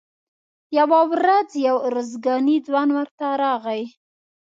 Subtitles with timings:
[0.77, 3.83] یوه ورځ یو ارزګانی ځوان ورته راغی.